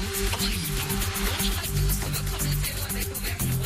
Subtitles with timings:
[0.00, 3.60] Bonjour à tous, votre météo avec Auvergneur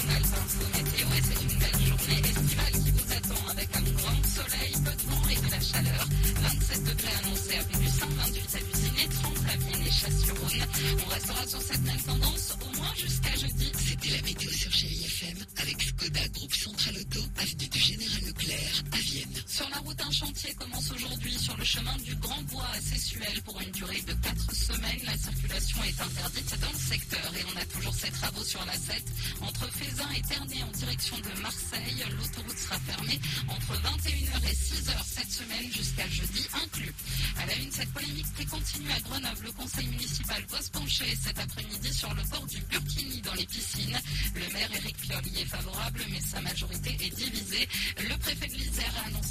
[0.75, 4.91] météo et c'est une belle journée estivale qui vous attend avec un grand soleil, peu
[4.91, 6.09] de mort et de la chaleur.
[6.43, 10.67] 27 degrés annoncés à plus 128 à cuisiné, 30 pavées, chasse-rohne.
[11.07, 13.73] On restera sur cette même tendance au moins jusqu'à jeudi.
[13.79, 18.97] C'était la météo sur GIFM, avec Skoda, groupe central auto, avenue du général Leclerc à
[18.97, 19.43] Vienne.
[19.47, 23.41] Sur la route un chantier commence aujourd'hui sur le chemin du Grand Bois à Sessuel
[23.45, 25.04] pour une durée de 4 semaines.
[25.15, 28.73] La circulation est interdite dans le secteur et on a toujours ces travaux sur la
[28.73, 29.05] 7
[29.43, 32.05] entre Fézin et Ternay en direction de Marseille.
[32.19, 36.93] L'autoroute sera fermée entre 21h et 6h cette semaine jusqu'à jeudi inclus.
[37.39, 39.45] À la une, cette polémique qui continue à Grenoble.
[39.45, 43.47] Le conseil municipal doit se pencher cet après-midi sur le port du Burkini dans les
[43.47, 44.01] piscines.
[44.35, 47.69] Le maire Éric Piolle y est favorable, mais sa majorité est divisée.
[48.01, 48.84] Le préfet de l'Isère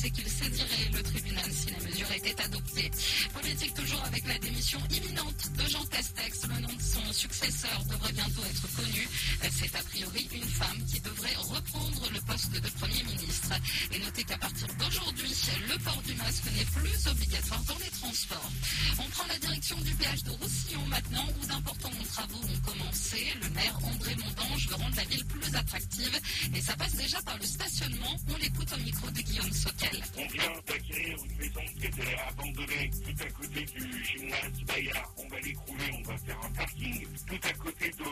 [0.04, 2.92] annoncé qu'il saisirait le tribunal si la mesure était adoptée.
[3.34, 6.44] Politique toujours avec la démission imminente de Jean Castex.
[6.48, 9.08] Le nom de son successeur devrait bientôt être connu.
[9.52, 13.54] C'est a priori une femme qui devrait reprendre le poste de Premier ministre.
[13.92, 15.23] Et notez qu'à partir d'aujourd'hui,
[15.70, 18.52] le port du masque n'est plus obligatoire dans les transports.
[19.00, 23.34] On prend la direction du péage de Roussillon maintenant, où d'importants travaux ont commencé.
[23.42, 26.20] Le maire André Mondange veut rendre la ville plus attractive.
[26.56, 28.16] Et ça passe déjà par le stationnement.
[28.30, 30.00] On l'écoute au micro de Guillaume Soquel.
[30.16, 35.14] On vient d'acquérir une maison qui était abandonnée tout à côté du gymnase Bayard.
[35.18, 37.08] On va l'écrouler, on va faire un parking.
[37.28, 38.04] Tout à côté de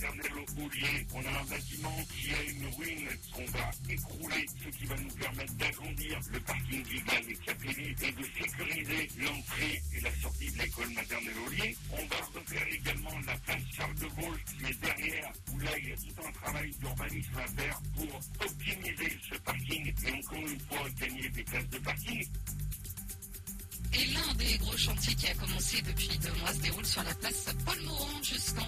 [0.00, 5.10] on a un bâtiment qui a une ruine qu'on va écrouler, ce qui va nous
[5.10, 10.58] permettre d'agrandir le parking Vigal et Capelli et de sécuriser l'entrée et la sortie de
[10.58, 11.76] l'école maternelle Aulier.
[11.92, 15.88] On va refaire également la place Charles de Gaulle qui est derrière, où là il
[15.88, 20.60] y a tout un travail d'urbanisme à faire pour optimiser ce parking et encore une
[20.60, 22.26] fois gagner des places de parking.
[23.94, 27.14] Et l'un des gros chantiers qui a commencé depuis deux mois se déroule sur la
[27.14, 28.67] place Paul Morand jusqu'en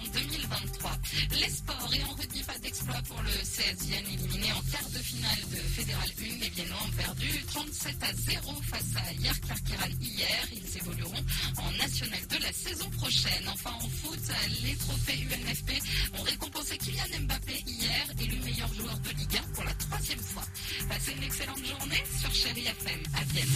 [1.41, 5.39] Les sports et en rugby, pas d'exploit pour le CS éliminé en quart de finale
[5.49, 6.23] de Fédéral 1.
[6.39, 10.47] Les Viennois ont perdu 37 à 0 face à Yarkirkiran hier.
[10.53, 11.23] Ils évolueront
[11.57, 13.49] en national de la saison prochaine.
[13.51, 14.19] Enfin en foot,
[14.63, 15.81] les trophées UNFP
[16.19, 20.43] ont récompensé Kylian Mbappé hier, élu meilleur joueur de Ligue 1 pour la troisième fois.
[20.89, 23.49] Passez une excellente journée sur Chéri FM à Vienne.